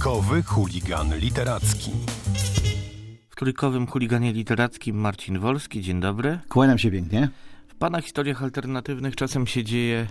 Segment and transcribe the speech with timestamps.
[0.00, 1.90] Trójkowy chuligan literacki.
[3.30, 5.82] W trójkowym chuliganie literackim Marcin Wolski.
[5.82, 6.38] Dzień dobry.
[6.48, 7.28] Kłaniam się pięknie.
[7.68, 10.06] W Pana historiach alternatywnych czasem się dzieje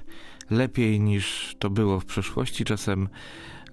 [0.49, 3.09] lepiej niż to było w przeszłości, czasem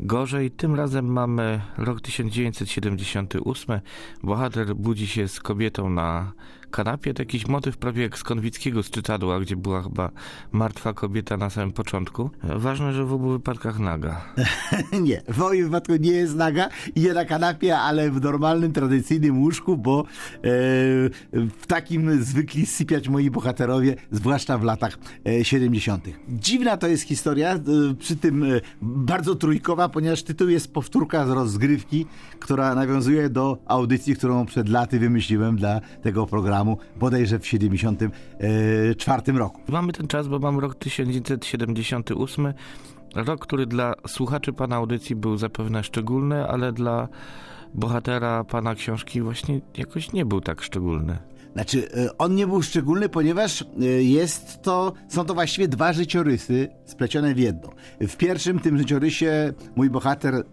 [0.01, 0.51] gorzej.
[0.51, 3.81] Tym razem mamy rok 1978.
[4.23, 6.33] Bohater budzi się z kobietą na
[6.71, 7.15] kanapie.
[7.15, 10.11] To jakiś motyw prawie jak z Konwickiego z czytadła, gdzie była chyba
[10.53, 12.31] martwa kobieta na samym początku.
[12.43, 14.25] Ważne, że w obu wypadkach naga.
[15.09, 19.41] nie, w moim wypadku nie jest naga i nie na kanapie, ale w normalnym, tradycyjnym
[19.41, 20.05] łóżku, bo e,
[21.33, 26.05] w takim zwykli sypiać moi bohaterowie, zwłaszcza w latach e, 70.
[26.67, 27.61] Dziwna to jest historia, e,
[27.99, 32.07] przy tym e, bardzo trójkowa, ponieważ tytuł jest powtórka z rozgrywki,
[32.41, 39.61] która nawiązuje do audycji, którą przed laty wymyśliłem dla tego programu, bodajże w 74 roku.
[39.69, 42.55] Mamy ten czas, bo mam rok 1978.
[43.15, 47.09] Rok, który dla słuchaczy pana audycji był zapewne szczególny, ale dla
[47.75, 51.19] bohatera pana książki właśnie jakoś nie był tak szczególny.
[51.57, 56.69] Znaczy, e, on nie był szczególny, ponieważ e, jest to, są to właściwie dwa życiorysy
[56.85, 57.73] splecione w jedno.
[58.01, 60.45] W pierwszym tym życiorysie mój bohater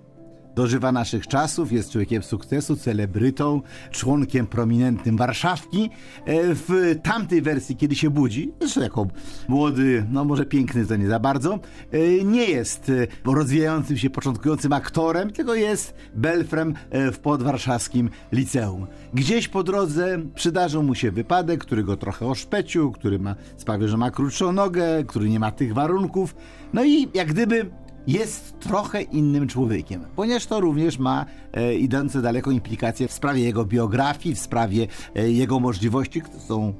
[0.56, 5.90] dożywa naszych czasów, jest człowiekiem sukcesu, celebrytą, członkiem prominentnym Warszawki.
[6.26, 9.08] E, W tamtej wersji, kiedy się budzi, zresztą jako
[9.48, 11.60] młody, no może piękny to nie za bardzo,
[11.92, 18.88] e, nie jest e, rozwijającym się, początkującym aktorem, tylko jest belfrem w podwarszawskim liceum.
[19.14, 23.98] Gdzieś po drodze przydarzył mu się wypadek, który go trochę oszpecił, który ma, sprawia, że
[23.98, 26.36] ma krótszą nogę, który nie ma tych warunków.
[26.74, 27.70] No i jak gdyby
[28.08, 33.66] jest trochę innym człowiekiem, ponieważ to również ma e, idące daleko implikacje w sprawie jego
[33.66, 36.74] biografii, w sprawie e, jego możliwości, które są,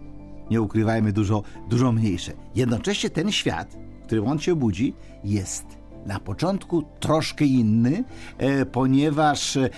[0.52, 2.32] nie ukrywajmy, dużo, dużo mniejsze.
[2.56, 5.66] Jednocześnie ten świat, w którym on się budzi, jest
[6.06, 8.04] na początku troszkę inny,
[8.38, 9.70] e, ponieważ e,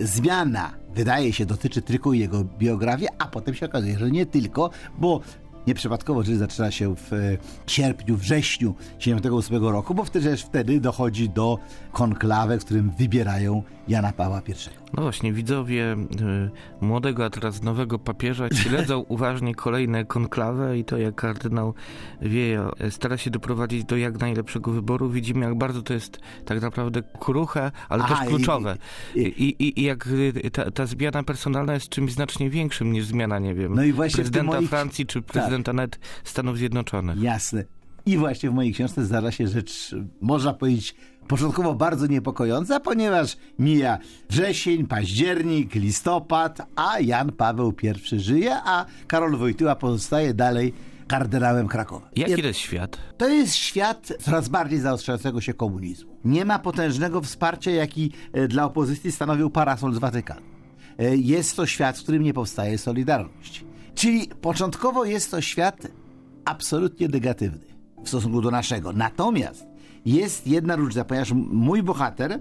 [0.00, 5.20] zmiana wydaje się dotyczy tylko jego biografii, a potem się okazuje, że nie tylko, bo
[5.66, 7.16] Nieprzypadkowo rzecz zaczyna się w e,
[7.66, 11.58] sierpniu, wrześniu 78 roku, bo wtedy, wtedy dochodzi do
[11.92, 14.81] konklawy, w którym wybierają Jana Pawła I.
[14.96, 15.96] No właśnie, widzowie
[16.80, 21.74] y, młodego, a teraz nowego papieża śledzą uważnie kolejne konklawe i to jak kardynał
[22.22, 25.10] Wiejo stara się doprowadzić do jak najlepszego wyboru.
[25.10, 28.76] Widzimy, jak bardzo to jest tak naprawdę kruche, ale Aha, też kluczowe.
[29.14, 33.04] I, i- i, i, jak y, ta, ta zmiana personalna jest czymś znacznie większym niż
[33.06, 37.22] zmiana, nie wiem, No i właśnie prezydenta moich- Francji czy prezydenta nawet Stanów Zjednoczonych.
[37.22, 37.64] Jasne.
[38.06, 40.94] I właśnie w mojej książce zdarza się rzecz, można powiedzieć,
[41.28, 43.98] początkowo bardzo niepokojąca, ponieważ mija
[44.30, 50.74] wrzesień, październik, listopad, a Jan Paweł I żyje, a Karol Wojtyła pozostaje dalej
[51.08, 52.10] kardynałem Krakowa.
[52.16, 52.98] Jaki to jest świat?
[53.18, 56.16] To jest świat coraz bardziej zaostrzającego się komunizmu.
[56.24, 60.46] Nie ma potężnego wsparcia, jaki e, dla opozycji stanowił parasol z Watykanu.
[60.98, 63.64] E, Jest to świat, w którym nie powstaje solidarność.
[63.94, 65.86] Czyli początkowo jest to świat
[66.44, 67.71] absolutnie negatywny
[68.04, 68.92] w stosunku do naszego.
[68.92, 69.66] Natomiast
[70.06, 72.40] jest jedna różnica, ponieważ mój bohater,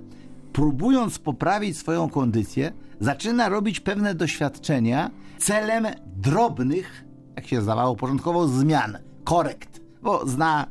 [0.54, 7.06] próbując poprawić swoją kondycję, zaczyna robić pewne doświadczenia celem drobnych,
[7.36, 9.81] jak się zdawało początkowo, zmian, korekt.
[10.02, 10.68] Bo zna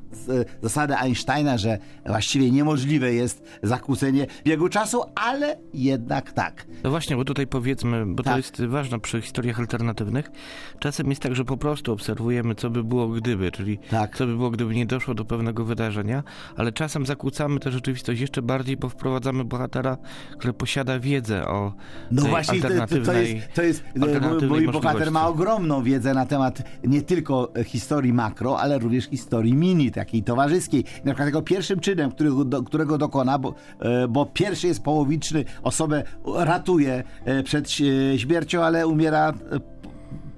[0.63, 6.67] zasadę Einsteina, że właściwie niemożliwe jest zakłócenie biegu czasu, ale jednak tak.
[6.85, 8.37] No właśnie, bo tutaj powiedzmy, bo to Tak.
[8.37, 10.31] jest ważne przy historiach alternatywnych.
[10.79, 14.17] Czasem jest tak, że po prostu obserwujemy, co by było gdyby, czyli Tak.
[14.17, 16.23] co by było, gdyby nie doszło do pewnego wydarzenia,
[16.57, 19.97] ale czasem zakłócamy tę rzeczywistość jeszcze bardziej, bo wprowadzamy bohatera,
[20.39, 21.73] który posiada wiedzę o
[22.11, 25.13] No właśnie, to, to, to alternatywnej, jest, to jest mój, alternatywnej mój bohater możliwości.
[25.13, 30.23] ma ogromną wiedzę na temat nie tylko e, historii makro, ale również historii mini, takiej
[30.23, 30.85] towarzyskiej.
[31.05, 36.03] Na przykład pierwszym czynem, którego, do, którego dokona, bo, e, bo pierwszy jest połowiczny, osobę
[36.35, 37.67] ratuje e, przed
[38.15, 39.33] e, śmiercią, ale umiera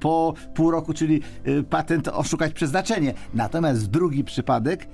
[0.00, 1.20] po pół roku, czyli
[1.70, 3.14] patent oszukać przeznaczenie.
[3.34, 4.88] Natomiast drugi przypadek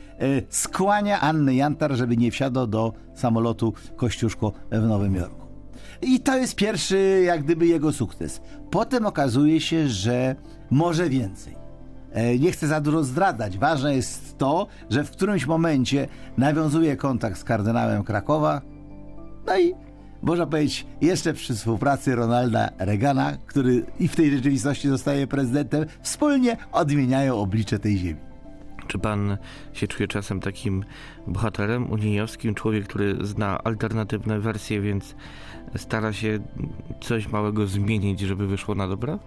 [0.48, 5.46] skłania Annę Jantar, żeby nie wsiadł do samolotu Kościuszko w Nowym Jorku.
[6.02, 8.40] I to jest pierwszy, jak gdyby, jego sukces.
[8.70, 10.36] Potem okazuje się, że
[10.70, 11.67] może więcej.
[12.12, 13.58] E, Nie chcę za dużo zdradzać.
[13.58, 18.60] Ważne jest to, że w którymś momencie nawiązuje kontakt z kardynałem Krakowa.
[19.46, 19.74] No i
[20.22, 26.56] można powiedzieć, jeszcze przy współpracy Ronalda Reagana, który i w tej rzeczywistości zostaje prezydentem, wspólnie
[26.72, 28.20] odmieniają oblicze tej ziemi.
[28.86, 29.36] Czy pan
[29.72, 30.84] się czuje czasem takim
[31.26, 35.14] bohaterem unijowskim, człowiek, który zna alternatywne wersje, więc
[35.76, 36.38] stara się
[37.00, 39.18] coś małego zmienić, żeby wyszło na dobre?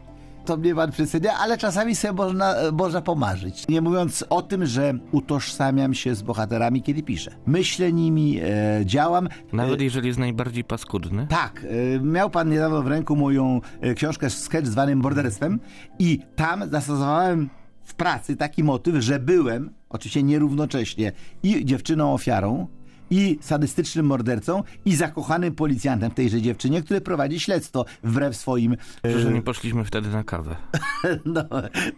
[0.46, 3.68] To mnie pan przecenia, ale czasami sobie można, można pomarzyć.
[3.68, 7.32] Nie mówiąc o tym, że utożsamiam się z bohaterami, kiedy piszę.
[7.46, 9.30] Myślę nimi, e, działam.
[9.54, 11.28] Nawet jeżeli jest najbardziej paskudny.
[11.30, 11.66] Tak,
[11.96, 15.60] e, miał pan niedawno w ręku moją e, książkę sketch zwanym morderstwem
[16.00, 17.50] i tam zastosowałem
[17.84, 21.12] w pracy taki motyw, że byłem, oczywiście nierównocześnie,
[21.44, 22.68] i dziewczyną ofiarą,
[23.12, 28.76] i sadystycznym mordercą, i zakochanym policjantem w tejże dziewczynie, który prowadzi śledztwo wbrew swoim...
[29.06, 30.56] e, Że nie poszliśmy wtedy na kawę.
[31.26, 31.44] no,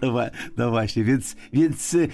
[0.02, 0.14] no,
[0.58, 2.08] no właśnie, więc, więc y,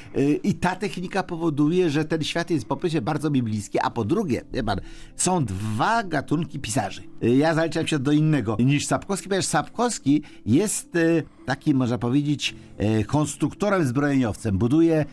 [0.44, 4.06] i ta technika powoduje, że ten świat jest po pierwsze bardzo mi bliski, a po
[4.06, 4.80] drugie, wie pan,
[5.16, 7.02] są dwa gatunki pisarzy.
[7.24, 10.92] Y, Ja zaliczam się do innego niż Sapkowski, ponieważ Sapkowski jest
[11.46, 12.56] takim, można powiedzieć,
[13.08, 14.58] konstruktorem zbrojeniowcem.
[14.58, 15.06] Buduje e,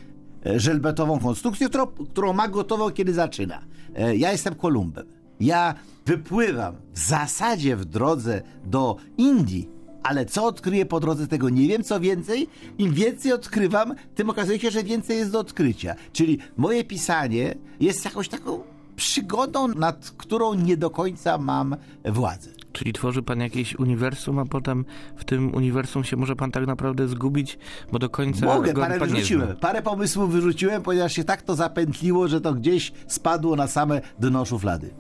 [0.57, 3.61] żelbetową konstrukcję, którą, którą ma gotową, kiedy zaczyna.
[3.97, 5.07] E, Ja jestem Kolumbem.
[5.41, 5.75] Ja
[6.07, 9.69] wypływam w zasadzie w drodze do Indii,
[10.03, 11.83] ale co odkryję po drodze, tego nie wiem.
[11.85, 12.49] Co więcej,
[12.79, 15.95] im więcej odkrywam, tym okazuje się, że więcej jest do odkrycia.
[16.13, 18.63] Czyli moje pisanie jest jakąś taką
[18.97, 22.51] przygodą, nad którą nie do końca mam władzę.
[22.77, 24.85] Czyli tworzy pan jakieś uniwersum, a potem
[25.17, 27.59] w tym uniwersum się może pan tak naprawdę zgubić,
[27.93, 29.57] bo do końca Mogę, parę pan wyrzuciłem.
[29.57, 34.45] Parę pomysłów wyrzuciłem, ponieważ się tak to zapętliło, że to gdzieś spadło na same dno
[34.45, 34.91] szuflady.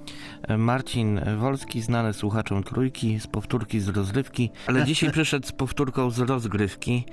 [0.58, 6.18] Marcin Wolski, znany słuchaczom trójki, z powtórki z rozrywki, ale dzisiaj przyszedł z powtórką z
[6.18, 7.04] rozgrywki,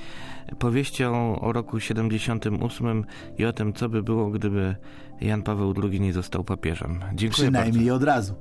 [0.59, 3.05] powieścią o roku 78
[3.37, 4.75] i o tym, co by było, gdyby
[5.21, 6.99] Jan Paweł II nie został papieżem.
[7.13, 7.61] Dziękuję bardzo.
[7.61, 8.35] Przynajmniej od razu.